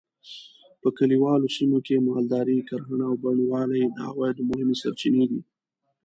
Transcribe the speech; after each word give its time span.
په 0.81 0.89
کلیوالي 0.97 1.49
سیمو 1.57 1.79
کې 1.85 2.05
مالداري؛ 2.07 2.57
کرهڼه 2.69 3.05
او 3.09 3.15
بڼوالي 3.23 3.81
د 3.87 3.97
عوایدو 4.09 4.47
مهمې 4.49 4.75
سرچینې 4.81 5.25
دي. 5.31 5.41